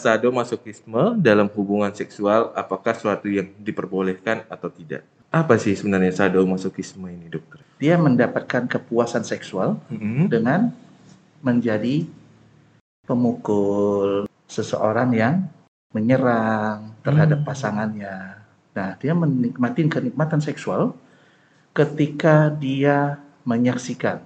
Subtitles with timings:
[0.00, 5.04] sadomasochisme dalam hubungan seksual apakah suatu yang diperbolehkan atau tidak.
[5.30, 7.60] Apa sih sebenarnya sadomasochisme ini, dokter?
[7.76, 10.26] Dia mendapatkan kepuasan seksual Mm-mm.
[10.26, 10.72] dengan
[11.44, 12.08] menjadi
[13.06, 15.34] pemukul seseorang yang
[15.90, 17.48] menyerang terhadap Hmm.
[17.48, 18.16] pasangannya.
[18.70, 20.94] Nah, dia menikmati kenikmatan seksual
[21.74, 24.22] ketika dia menyaksikan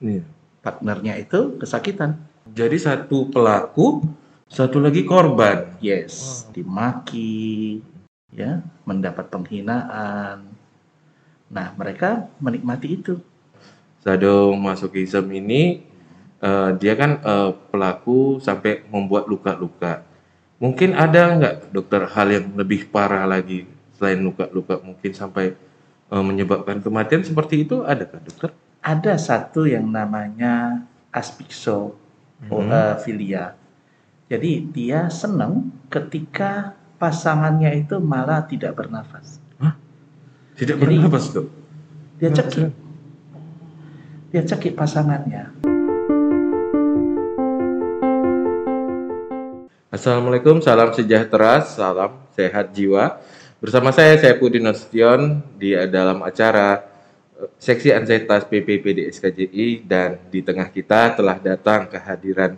[0.00, 0.24] Iya.
[0.60, 2.16] partnernya itu kesakitan.
[2.48, 4.04] Jadi satu pelaku,
[4.52, 5.80] satu lagi korban.
[5.80, 7.80] Yes, dimaki,
[8.28, 10.44] ya, mendapat penghinaan.
[11.48, 13.16] Nah, mereka menikmati itu.
[14.04, 15.80] Sadomasochism ini
[16.44, 20.04] eh, dia kan eh, pelaku sampai membuat luka-luka.
[20.60, 23.64] Mungkin ada nggak dokter hal yang lebih parah lagi
[23.96, 25.56] selain luka-luka mungkin sampai
[26.12, 28.52] eh, menyebabkan kematian seperti itu ada kan dokter?
[28.84, 33.61] Ada satu yang namanya asphyxophilia.
[34.32, 39.36] Jadi dia senang ketika pasangannya itu malah tidak bernafas.
[40.56, 41.52] Tidak Jadi- bernapas dok.
[42.16, 42.72] Dia cekik.
[44.32, 45.52] Dia cekik pasangannya.
[49.92, 53.20] Assalamualaikum, salam sejahtera, salam sehat jiwa.
[53.60, 56.80] Bersama saya, saya Pudin Nasution di dalam acara
[57.36, 62.56] eh, Seksi Ansietas PPPD SKJI dan di tengah kita telah datang kehadiran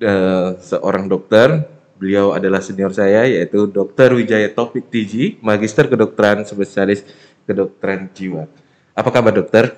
[0.00, 1.68] eh, seorang dokter.
[2.00, 4.16] Beliau adalah senior saya yaitu Dr.
[4.16, 7.04] Wijaya Taufik TG, Magister Kedokteran Spesialis
[7.44, 8.48] Kedokteran Jiwa.
[8.96, 9.76] Apa kabar dokter?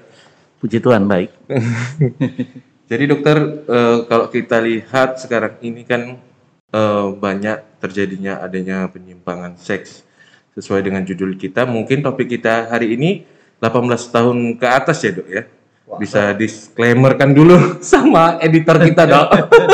[0.62, 1.34] Puji Tuhan baik.
[2.90, 6.14] Jadi dokter, eh, kalau kita lihat sekarang ini kan
[6.70, 10.06] eh, banyak terjadinya adanya penyimpangan seks
[10.54, 11.66] sesuai dengan judul kita.
[11.66, 13.26] Mungkin topik kita hari ini
[13.58, 15.42] 18 tahun ke atas ya dok ya.
[15.98, 19.28] Bisa disclaimer kan dulu sama editor kita dok.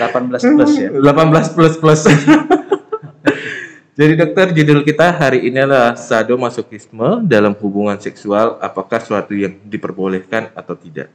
[0.00, 0.88] 18 plus ya.
[0.88, 2.00] 18 plus plus.
[4.00, 10.56] Jadi dokter judul kita hari ini adalah sadomasochisme dalam hubungan seksual apakah suatu yang diperbolehkan
[10.56, 11.12] atau tidak.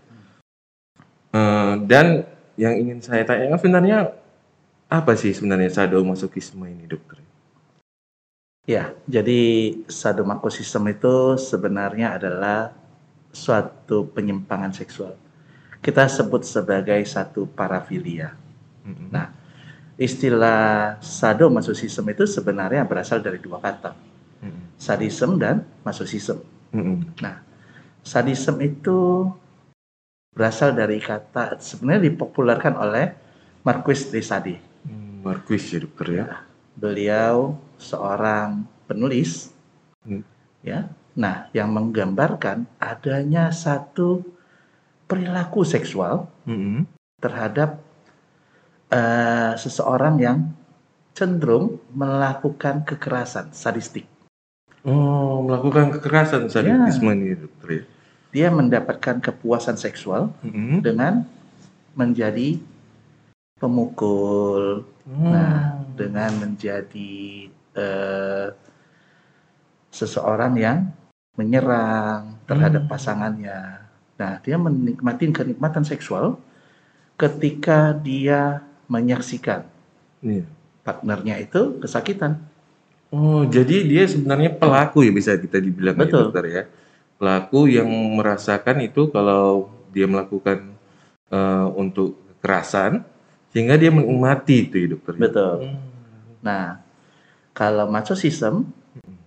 [1.34, 3.98] Eh, dan yang ingin saya tanyakan sebenarnya
[4.86, 7.26] apa sih sebenarnya sadomasochisme ini dokter?
[8.70, 12.74] Ya, jadi sadomasochism itu sebenarnya adalah
[13.34, 15.18] suatu penyimpangan seksual.
[15.82, 18.45] Kita sebut sebagai satu parafilia.
[18.85, 19.09] Mm-mm.
[19.09, 19.34] Nah,
[19.97, 23.97] istilah sadomasochism itu sebenarnya berasal dari dua kata,
[24.46, 24.78] Mm-mm.
[24.78, 26.40] sadism dan masochism.
[26.72, 27.18] Mm-mm.
[27.19, 27.41] Nah,
[28.06, 29.29] sadism itu
[30.35, 33.16] berasal dari kata sebenarnya dipopulerkan oleh
[33.66, 34.56] Marquis de Sade.
[34.85, 36.25] Hmm, Marquis ya dokter ya.
[36.75, 39.50] Beliau seorang penulis,
[40.06, 40.22] Hmm.
[40.62, 40.91] ya.
[41.16, 44.22] Nah, yang menggambarkan adanya satu
[45.07, 46.84] perilaku seksual Mm-mm.
[47.23, 47.79] terhadap
[48.96, 50.38] eh, seseorang yang
[51.12, 54.08] cenderung melakukan kekerasan sadistik.
[54.88, 57.84] Oh, melakukan kekerasan sadisme ini dokter ya.
[58.36, 60.84] Dia mendapatkan kepuasan seksual Mm-mm.
[60.84, 61.24] dengan
[61.96, 62.60] menjadi
[63.56, 65.96] pemukul, nah, Hmm.
[65.96, 68.48] dengan menjadi eh,
[69.92, 70.92] seseorang yang
[71.40, 72.92] menyerang terhadap Hmm.
[72.92, 73.60] pasangannya.
[74.16, 76.40] Nah, dia menikmati kenikmatan seksual
[77.16, 79.66] ketika dia menyaksikan
[80.22, 80.46] Iya.
[80.81, 82.41] partnernya itu kesakitan.
[83.13, 86.19] Oh, jadi dia sebenarnya pelaku ya bisa kita dibilang ya, Betul.
[86.29, 86.63] dokter ya.
[87.16, 87.88] Pelaku yang
[88.18, 90.75] merasakan itu kalau dia melakukan
[91.31, 93.01] eh, untuk kekerasan
[93.56, 95.13] sehingga dia menikmati itu ya dokter.
[95.16, 95.22] ya?
[95.25, 95.56] Betul.
[95.63, 95.79] Hmm.
[96.44, 96.66] Nah,
[97.56, 98.67] kalau masochism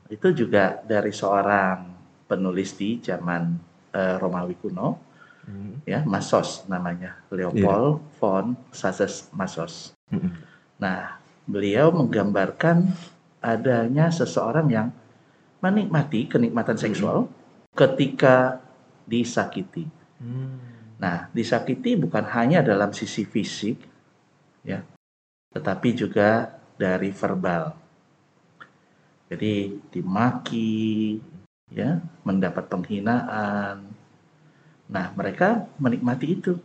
[0.08, 1.88] itu juga dari seorang
[2.28, 3.56] penulis di zaman
[3.96, 5.00] eh, Romawi kuno,
[5.48, 5.80] Hmm.
[5.88, 9.96] ya, Masos namanya, Leopold von Sases Masos.
[10.12, 10.36] Hmm.
[10.76, 11.16] Nah,
[11.48, 12.92] beliau menggambarkan
[13.40, 14.88] adanya seseorang yang
[15.64, 17.32] menikmati kenikmatan seksual
[17.72, 18.60] ketika
[19.08, 19.88] disakiti.
[20.20, 20.60] Hmm.
[21.00, 23.80] Nah, disakiti bukan hanya dalam sisi fisik,
[24.66, 24.84] ya,
[25.56, 27.72] tetapi juga dari verbal.
[29.32, 31.16] Jadi dimaki,
[31.72, 33.97] ya, mendapat penghinaan.
[34.88, 36.56] Nah, mereka menikmati itu.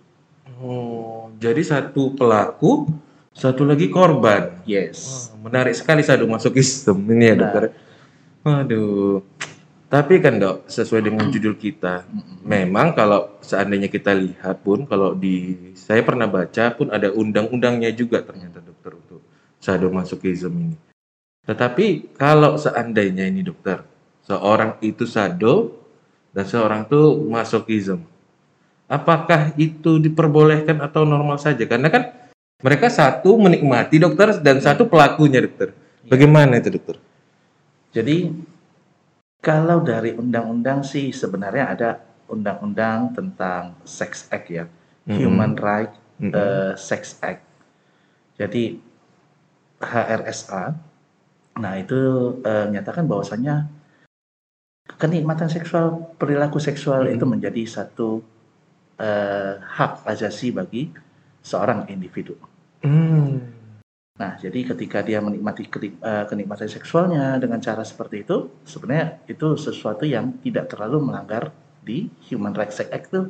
[0.64, 2.88] Oh, jadi satu pelaku,
[3.36, 4.64] satu lagi korban.
[4.64, 5.30] Yes.
[5.32, 7.40] Wah, menarik sekali sadomasochism ini ya Nah.
[7.44, 7.64] dokter.
[8.44, 9.24] Waduh.
[9.94, 12.02] Tapi kan dok, sesuai dengan judul kita,
[12.42, 18.26] memang kalau seandainya kita lihat pun, kalau di saya pernah baca pun ada undang-undangnya juga
[18.26, 19.22] ternyata dokter untuk
[19.62, 20.78] sadomasochism ini.
[21.46, 23.86] Tetapi kalau seandainya ini dokter,
[24.26, 25.78] seorang itu sado
[26.34, 28.02] dan seorang itu masochism,
[28.94, 31.66] apakah itu diperbolehkan atau normal saja?
[31.66, 32.04] Karena kan
[32.64, 35.76] Mereka satu menikmati dokter dan satu pelakunya dokter.
[35.76, 36.16] Iya.
[36.16, 36.96] Bagaimana itu dokter?
[37.92, 38.32] Jadi
[39.44, 41.90] kalau dari undang-undang sih sebenarnya ada
[42.32, 44.64] undang-undang tentang sex act ya,
[45.04, 45.20] Mm-mm.
[45.20, 45.92] Human Right
[46.24, 46.32] Mm-mm.
[46.32, 47.44] eh, Sex Act.
[48.40, 48.80] Jadi
[49.84, 50.64] HRSA,
[51.60, 52.00] nah itu
[52.48, 53.68] eh, menyatakan bahwasanya
[54.96, 57.16] kenikmatan seksual, perilaku seksual Mm-mm.
[57.20, 58.24] itu menjadi satu
[59.00, 60.90] eh, hak asasi bagi
[61.44, 62.36] seorang individu.
[62.84, 63.40] Hmm.
[64.14, 70.06] Nah, jadi ketika dia menikmati eh, kenikmatan seksualnya dengan cara seperti itu, sebenarnya itu sesuatu
[70.06, 71.50] yang tidak terlalu melanggar
[71.84, 73.22] di Human Rights Act itu,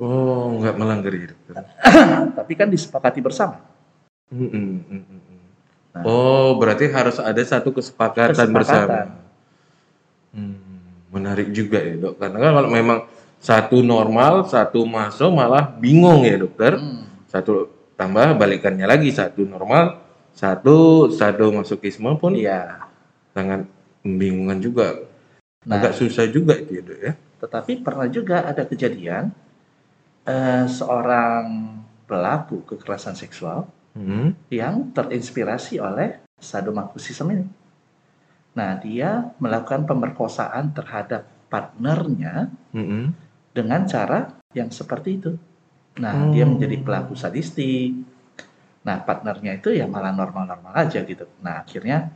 [0.00, 1.54] Oh, nggak melanggar ya dokter.
[2.38, 3.60] tapi kan disepakati bersama.
[4.32, 5.20] Mm-mm, mm-mm.
[5.92, 6.02] Nah.
[6.08, 8.56] Oh, berarti harus ada satu kesepakatan, Kesepakatan.
[8.56, 8.98] bersama.
[10.32, 10.56] Hmm,
[11.12, 12.16] menarik juga ya dok.
[12.16, 12.98] Karena kan kalau memang
[13.42, 16.78] satu normal, satu masuk malah bingung ya dokter.
[16.78, 17.10] Hmm.
[17.26, 17.66] Satu
[17.98, 19.98] tambah balikannya lagi satu normal,
[20.30, 22.86] satu sadomasochisme pun Iya.
[23.34, 23.66] sangat
[24.06, 24.88] membingungkan juga.
[25.66, 27.12] Nah, Agak susah juga itu ya dok ya.
[27.42, 29.34] tetapi pernah juga ada kejadian
[30.22, 31.74] eh, seorang
[32.06, 34.32] pelaku kekerasan seksual Hmm.
[34.48, 37.46] yang terinspirasi oleh sadomasochism ini.
[38.54, 43.12] Nah, dia melakukan pemerkosaan terhadap partnernya Mm-mm.
[43.52, 45.32] Dengan cara yang seperti itu.
[46.00, 46.56] Nah, dia Hmm.
[46.56, 47.92] menjadi pelaku sadistik.
[48.82, 51.28] Nah, partnernya itu ya malah normal-normal aja gitu.
[51.44, 52.10] Nah, akhirnya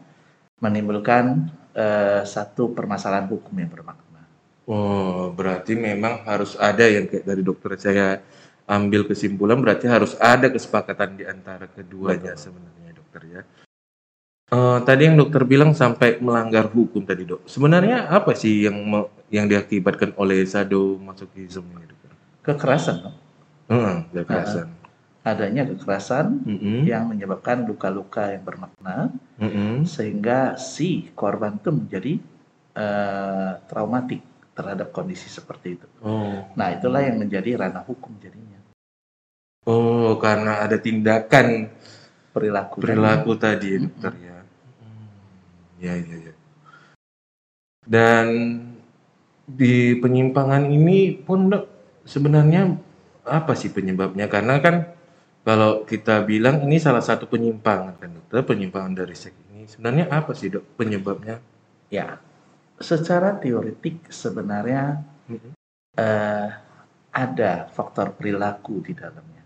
[0.60, 4.24] menimbulkan eh, satu permasalahan hukum yang bermakna.
[4.64, 8.18] Oh, berarti memang harus ada yang kayak dari dokter saya
[8.66, 12.50] ambil kesimpulan berarti harus ada kesepakatan di antara keduanya Betul.
[12.50, 13.42] sebenarnya dokter ya.
[14.46, 17.42] Eh, tadi yang dokter bilang sampai melanggar hukum tadi dok.
[17.50, 22.10] Sebenarnya apa sih yang me- yang diakibatkan oleh sadomasochism ini dokter?
[22.46, 23.10] Kekerasan, no?
[23.70, 24.68] Heeh, kekerasan.
[25.26, 29.10] adanya kekerasan Mm-mm, yang menyebabkan luka-luka yang bermakna
[29.42, 29.82] mm-mm.
[29.94, 32.12] sehingga si korban itu menjadi
[32.78, 34.22] eh, traumatik
[34.56, 35.88] terhadap kondisi seperti itu.
[36.02, 38.60] Oh, Nah, itulah yang menjadi ranah hukum jadinya.
[39.72, 41.46] oh karena ada tindakan
[42.34, 42.76] Perilaku.
[42.82, 44.35] perilaku tadi ya, dokter ya.
[45.76, 46.34] Hmm, Ya ya ya.
[47.86, 48.26] Dan
[49.46, 51.64] di penyimpangan ini pun dok
[52.02, 52.74] sebenarnya
[53.26, 54.26] apa sih penyebabnya?
[54.26, 54.76] Karena kan
[55.46, 60.34] kalau kita bilang ini salah satu penyimpangan kan dokter, penyimpangan dari seks ini sebenarnya apa
[60.34, 61.38] sih dok penyebabnya?
[61.90, 62.18] Ya,
[62.82, 65.52] secara teoretik sebenarnya Mm-mm.
[65.98, 66.48] eh,
[67.14, 69.42] ada faktor perilaku di dalamnya.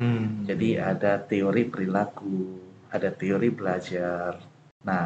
[0.00, 0.44] Hmm.
[0.48, 2.60] Jadi ada teori perilaku,
[2.92, 4.40] ada teori belajar.
[4.84, 5.04] Nah,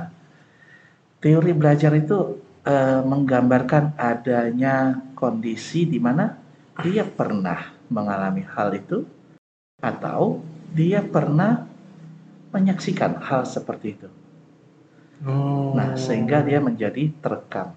[1.24, 6.36] teori belajar itu eh, menggambarkan adanya kondisi di mana
[6.84, 9.08] dia pernah mengalami hal itu
[9.80, 10.44] atau
[10.76, 11.64] dia pernah
[12.52, 14.08] menyaksikan hal seperti itu.
[15.24, 15.72] Oh.
[15.72, 17.72] Nah, sehingga dia menjadi terekam.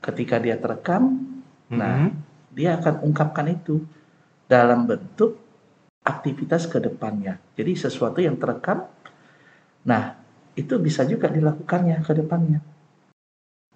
[0.00, 1.18] Ketika dia terekam,
[1.66, 2.14] nah, Mm-mm.
[2.54, 3.82] dia akan ungkapkan itu
[4.46, 5.36] dalam bentuk
[6.06, 7.36] aktivitas ke depannya.
[7.58, 8.88] Jadi sesuatu yang terekam,
[9.84, 10.19] nah
[10.60, 12.60] itu bisa juga dilakukannya ke depannya.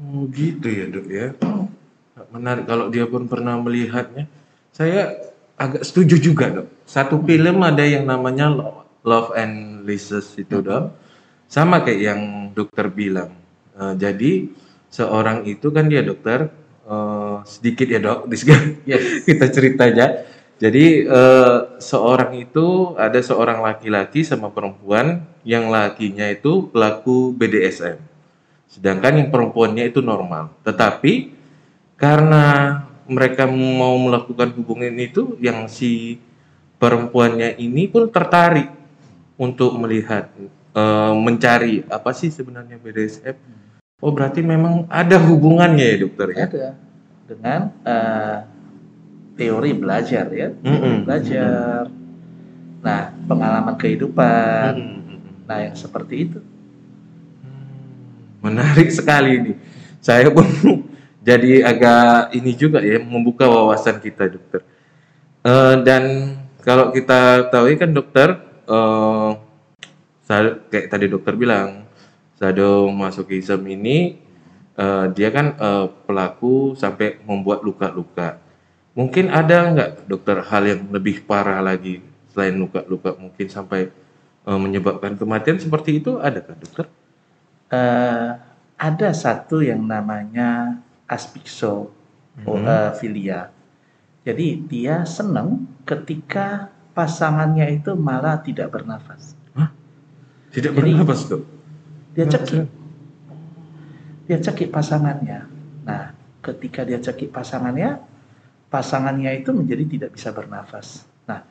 [0.02, 1.28] Oh gitu ya dok ya.
[2.34, 4.26] Menarik kalau dia pun pernah melihatnya.
[4.74, 5.14] Saya
[5.54, 6.68] agak setuju juga dok.
[6.84, 10.90] Satu film ada yang namanya Lo- Love and Leases itu dok.
[11.46, 13.30] Sama kayak yang dokter bilang.
[13.78, 14.50] Eh, jadi
[14.90, 16.50] seorang itu kan dia dokter
[16.90, 18.26] eh, sedikit ya dok.
[18.30, 19.22] Yes.
[19.28, 20.26] kita ceritanya.
[20.58, 27.98] Jadi eh, seorang itu ada seorang laki-laki sama perempuan yang lakinya itu pelaku BDSM.
[28.68, 30.50] Sedangkan yang perempuannya itu normal.
[30.66, 31.30] Tetapi
[31.94, 36.18] karena mereka mau melakukan hubungan itu yang si
[36.80, 38.72] perempuannya ini pun tertarik
[39.38, 40.30] untuk melihat
[40.74, 43.36] eh, mencari apa sih sebenarnya BDSM.
[44.02, 46.44] Oh berarti memang ada hubungannya ya dokter ya.
[46.48, 46.68] Ada
[47.24, 48.38] dengan eh,
[49.34, 51.04] teori belajar ya, Mm-mm.
[51.06, 51.90] belajar.
[52.84, 54.72] Nah, pengalaman kehidupan.
[54.78, 55.20] Mm-mm.
[55.44, 56.38] Nah, yang seperti itu.
[57.42, 59.52] Hmm, Menarik sekali ini.
[60.00, 60.44] Saya pun
[61.28, 64.60] jadi agak ini juga ya membuka wawasan kita dokter.
[65.44, 66.02] Eh, dan
[66.64, 68.28] kalau kita tahu kan dokter,
[68.64, 69.30] eh,
[70.24, 71.84] sa- kayak tadi dokter bilang,
[72.38, 74.20] sadomasochism ini
[74.74, 78.43] eh, dia kan eh, pelaku sampai membuat luka-luka.
[78.94, 81.98] Mungkin ada nggak dokter hal yang lebih parah lagi
[82.30, 83.90] selain luka-luka mungkin sampai
[84.44, 86.86] eh, menyebabkan kematian seperti itu ada kan dokter?
[87.74, 88.28] Eh,
[88.78, 90.78] ada satu yang namanya
[91.10, 91.90] aspixophilia.
[92.46, 92.66] Mhm.
[92.66, 93.40] eh, filia.
[94.24, 99.34] Jadi dia senang ketika pasangannya itu malah tidak bernafas.
[100.54, 101.42] Tidak Jadi- bernafas dok.
[102.14, 102.70] Dia cekik.
[104.30, 105.50] Dia cekik pasangannya.
[105.82, 106.14] Nah,
[106.46, 107.98] ketika dia cekik pasangannya,
[108.74, 111.06] pasangannya itu menjadi tidak bisa bernafas.
[111.30, 111.46] Nah,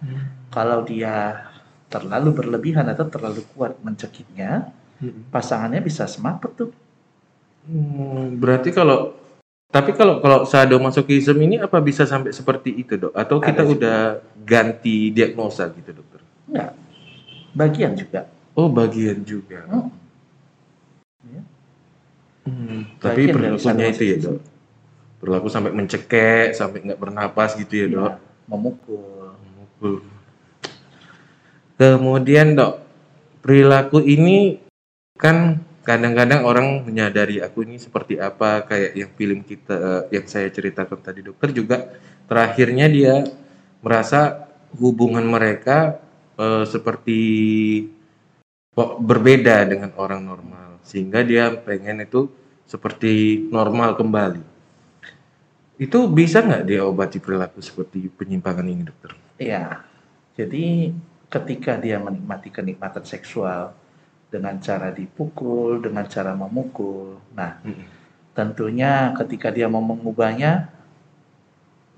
[0.51, 1.47] kalau dia
[1.87, 4.75] terlalu berlebihan atau terlalu kuat mencekiknya,
[5.31, 6.71] pasangannya bisa semaput tuh.
[7.63, 9.15] Hmm, berarti kalau
[9.71, 13.15] tapi kalau kalau sadomasochism ini apa bisa sampai seperti itu dok?
[13.15, 13.73] Atau kita Ada juga.
[13.79, 13.99] udah
[14.43, 16.19] ganti diagnosa gitu dokter?
[16.51, 16.71] Enggak.
[17.55, 18.27] Bagian juga.
[18.53, 19.63] Oh bagian juga.
[19.71, 19.89] Hmm.
[22.43, 24.52] Hmm, tapi perilakunya itu ya dok.
[25.23, 28.03] Perilaku sampai mencekek, sampai nggak bernapas gitu ya dok.
[28.03, 28.11] Ya,
[28.51, 29.31] memukul.
[29.39, 29.93] Memukul.
[31.79, 32.83] Kemudian dok,
[33.39, 34.59] perilaku ini
[35.15, 40.51] kan kadang-kadang orang menyadari aku ini seperti apa kayak yang film kita eh, yang saya
[40.51, 41.91] ceritakan tadi dokter juga
[42.27, 43.15] terakhirnya dia
[43.83, 45.99] merasa hubungan mereka
[46.35, 47.19] eh, seperti
[48.75, 52.27] kok berbeda dengan orang normal sehingga dia pengen itu
[52.67, 54.52] seperti normal kembali.
[55.83, 59.11] Itu bisa nggak dia obati perilaku seperti penyimpangan ini dokter?
[59.35, 59.83] Iya.
[60.39, 60.95] Jadi
[61.27, 63.75] ketika dia menikmati kenikmatan seksual
[64.31, 67.19] dengan cara dipukul, dengan cara memukul.
[67.35, 67.83] Nah, Mm-mm.
[68.31, 70.71] tentunya ketika dia mau mengubahnya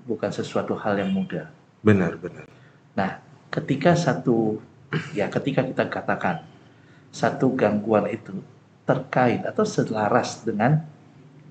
[0.02, 1.46] bukan sesuatu hal yang mudah.
[1.86, 2.44] Benar benar.
[2.98, 3.22] Nah,
[3.54, 4.58] ketika satu
[5.14, 6.42] ya ketika kita katakan
[7.14, 8.34] satu gangguan itu
[8.82, 10.84] terkait atau selaras dengan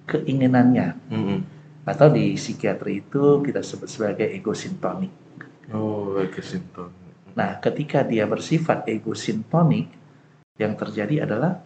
[0.06, 1.40] keinginannya Mm-mm.
[1.86, 5.14] Atau di psikiatri itu kita sebut sebagai ego sintonik.
[5.70, 6.90] Oh, kesinton.
[7.38, 9.90] Nah, ketika dia bersifat ego sintonik,
[10.58, 11.62] yang terjadi adalah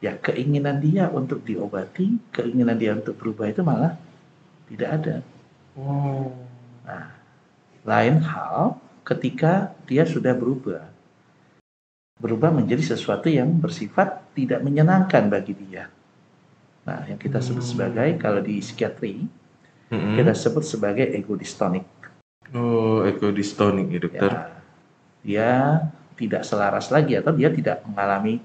[0.00, 4.00] ya keinginan dia untuk diobati, keinginan dia untuk berubah itu malah
[4.70, 5.16] tidak ada.
[5.76, 6.32] Oh.
[6.84, 7.10] Nah,
[7.84, 10.88] lain hal ketika dia sudah berubah.
[12.14, 15.90] Berubah menjadi sesuatu yang bersifat tidak menyenangkan bagi dia.
[16.84, 17.72] Nah, yang kita sebut Hmm.
[17.72, 19.24] sebagai kalau di psikiatri
[19.88, 20.14] Mm-mm.
[20.20, 21.84] kita sebut sebagai ego distonik.
[22.52, 24.30] Oh, ekodistonik ya dokter.
[24.30, 24.44] Ya,
[25.24, 25.50] dia
[26.14, 28.38] tidak selaras lagi atau dia tidak mengalami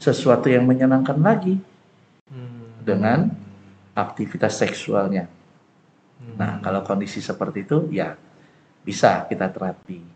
[0.00, 1.60] sesuatu yang menyenangkan lagi
[2.26, 2.82] Hmm.
[2.82, 3.30] dengan
[3.94, 5.28] aktivitas seksualnya.
[6.18, 6.34] Hmm.
[6.34, 8.16] Nah, kalau kondisi seperti itu ya
[8.82, 10.15] bisa kita terapi.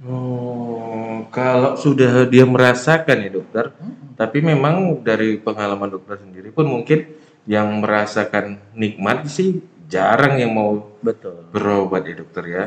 [0.00, 4.16] Oh, kalau sudah dia merasakan ya dokter, Hmm.
[4.16, 7.04] tapi memang dari pengalaman dokter sendiri pun mungkin
[7.44, 9.60] yang merasakan nikmat sih
[9.92, 11.52] jarang yang mau Betul.
[11.52, 12.64] berobat ya dokter ya.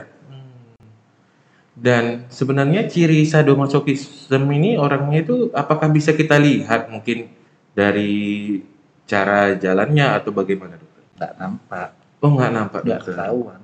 [1.74, 7.34] Dan sebenarnya ciri sadomasochism ini orangnya itu apakah bisa kita lihat mungkin
[7.74, 8.62] dari
[9.10, 11.02] cara jalannya atau bagaimana dokter?
[11.18, 11.90] Nggak nampak,
[12.22, 13.62] Oh nggak nampak nggak ketahuan.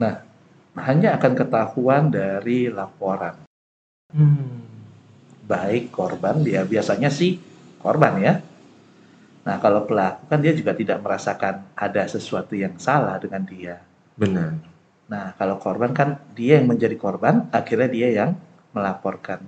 [0.00, 0.24] Nah,
[0.76, 3.44] hanya akan ketahuan dari laporan.
[4.12, 4.64] Hmm.
[5.44, 7.36] Baik korban, dia biasanya sih
[7.82, 8.34] korban ya.
[9.42, 13.82] Nah, kalau pelaku kan dia juga tidak merasakan ada sesuatu yang salah dengan dia.
[14.14, 14.54] Benar.
[15.10, 18.30] Nah, kalau korban kan dia yang menjadi korban, akhirnya dia yang
[18.72, 19.44] melaporkan.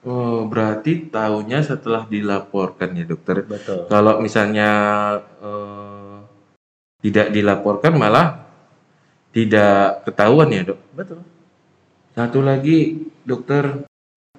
[0.00, 3.44] Oh berarti tahunya setelah dilaporkan ya dokter.
[3.44, 3.84] Betul.
[3.84, 4.70] Kalau misalnya
[5.44, 6.18] eh,
[7.04, 8.49] tidak dilaporkan malah
[9.30, 10.80] tidak ketahuan ya dok.
[10.94, 11.20] Betul.
[12.14, 13.86] Satu lagi dokter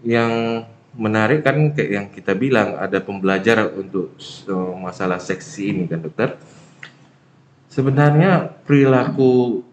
[0.04, 6.04] yang menarik kan kayak yang kita bilang ada pembelajar untuk so- masalah seksi ini kan
[6.04, 6.36] dokter.
[7.72, 9.64] Sebenarnya perilaku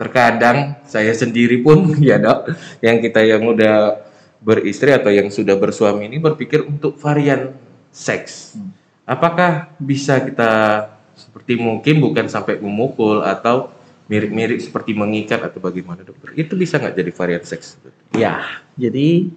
[0.00, 4.00] terkadang saya sendiri pun ya dok, yang kita yang udah
[4.42, 7.52] beristri atau yang sudah bersuami ini berpikir untuk varian
[7.92, 8.56] seks.
[8.56, 8.72] Hmm.
[9.04, 13.70] Apakah bisa kita seperti mungkin bukan sampai memukul atau
[14.12, 16.36] mirip-mirip seperti mengikat atau bagaimana dokter?
[16.36, 17.80] Itu bisa nggak jadi varian seks?
[18.12, 18.44] Ya,
[18.76, 19.32] jadi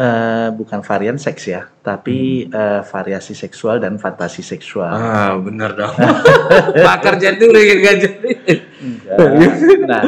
[0.00, 4.96] eh, bukan varian seks ya, tapi eh, variasi seksual dan fantasi seksual.
[4.96, 5.92] Ah, benar dong.
[6.88, 8.30] Pakar jantung lagi nggak jadi.
[9.84, 10.02] Nah,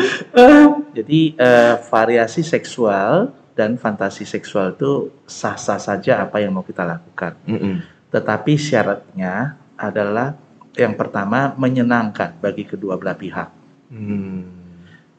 [0.97, 7.37] jadi eh, variasi seksual dan fantasi seksual itu sah-sah saja apa yang mau kita lakukan.
[7.45, 7.85] Mm-mm.
[8.09, 10.37] Tetapi syaratnya adalah
[10.77, 13.49] yang pertama menyenangkan bagi kedua belah pihak,
[13.87, 14.43] Hmm.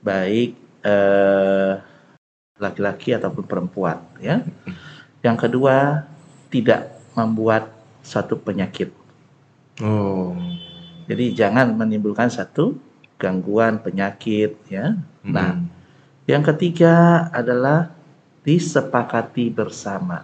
[0.03, 1.73] baik eh,
[2.57, 4.41] laki-laki ataupun perempuan, ya.
[5.21, 6.07] Yang kedua
[6.49, 7.69] tidak membuat
[8.01, 8.89] satu penyakit.
[9.83, 10.33] Oh.
[11.05, 12.75] Jadi jangan menimbulkan satu
[13.21, 14.97] gangguan penyakit, ya.
[15.21, 15.69] Nah, Mm-mm.
[16.25, 17.93] yang ketiga adalah
[18.41, 20.23] disepakati bersama.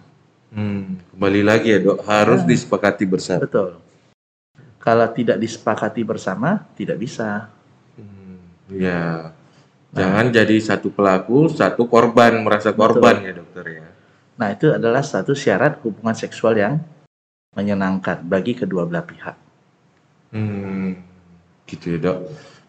[0.53, 1.01] Hmm.
[1.13, 2.49] Kembali lagi ya dok, harus Ya.
[2.49, 3.41] disepakati bersama.
[3.45, 3.77] Betul.
[4.81, 7.52] Kalau tidak disepakati bersama, tidak bisa.
[8.71, 9.33] Ya.
[9.93, 13.87] Jangan jadi satu pelaku, satu korban merasa korban ya dokter ya.
[14.33, 16.81] Nah, itu adalah satu syarat hubungan seksual yang
[17.53, 19.37] menyenangkan bagi kedua belah pihak.
[20.33, 20.97] Hmm,
[21.69, 22.17] gitu ya dok.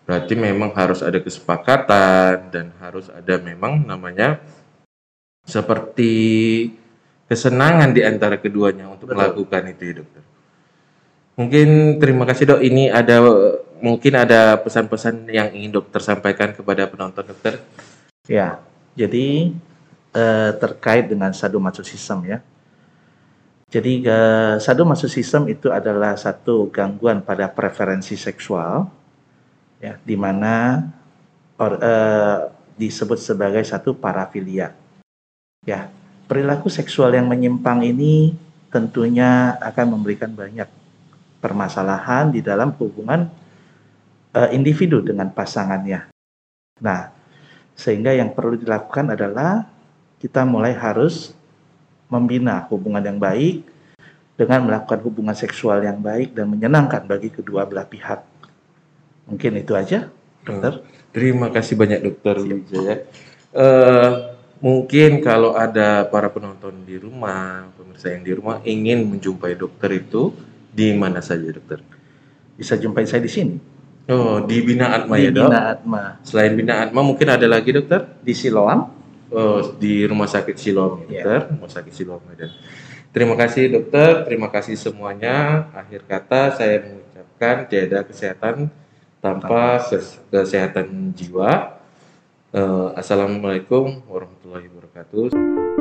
[0.05, 4.37] Berarti memang harus ada kesepakatan dan harus ada memang namanya
[5.49, 6.13] seperti
[7.25, 9.17] kesenangan di antara keduanya untuk Betul.
[9.17, 10.23] melakukan itu ya dokter.
[11.41, 11.69] Mungkin
[12.05, 12.61] terima kasih dok.
[12.61, 13.17] Ini ada
[13.83, 17.59] mungkin ada pesan-pesan yang ingin dokter sampaikan kepada penonton dokter.
[18.29, 18.63] Ya,
[18.95, 19.53] jadi
[20.15, 22.39] eh, terkait dengan sadomasochism ya.
[23.69, 28.87] Jadi eh, sadomasochism itu adalah satu gangguan pada preferensi seksual
[29.83, 30.87] ya di mana
[31.59, 32.39] eh,
[32.79, 34.75] disebut sebagai satu parafilia.
[35.65, 35.89] Ya,
[36.29, 38.37] perilaku seksual yang menyimpang ini
[38.69, 40.67] tentunya akan memberikan banyak
[41.39, 43.31] permasalahan di dalam hubungan
[44.35, 46.11] eh, individu dengan pasangannya.
[46.83, 47.15] Nah,
[47.79, 49.67] sehingga yang perlu dilakukan adalah
[50.19, 51.35] kita mulai harus
[52.11, 53.67] membina hubungan yang baik
[54.35, 58.23] dengan melakukan hubungan seksual yang baik dan menyenangkan bagi kedua belah pihak.
[59.31, 60.11] Mungkin itu aja,
[60.43, 60.83] dokter.
[61.15, 63.07] Terima kasih banyak dokter Wijaya.
[63.55, 64.11] Eh,
[64.59, 70.35] mungkin kalau ada para penonton di rumah, pemirsa yang di rumah ingin menjumpai dokter itu
[70.75, 71.81] di mana saja dokter?
[72.59, 73.74] Bisa jumpai saya di sini.
[74.05, 75.49] Oh, di Bina Atma di ya dok.
[75.49, 78.05] Bina Atma Selain Bina Atma mungkin ada lagi dokter?
[78.21, 78.93] di Siloam.
[79.33, 81.23] Oh, di Rumah Sakit Siloam ya, Iya.
[81.25, 81.41] dokter.
[81.57, 82.51] Rumah Sakit Siloam Medan.
[83.11, 85.67] Terima kasih dokter, terima kasih semuanya.
[85.73, 88.69] Akhir kata saya mengucapkan tiada kesehatan
[89.19, 91.79] tanpa kes- kesehatan jiwa.
[92.53, 95.74] Eh, Assalamualaikum warahmatullahi wabarakatuh.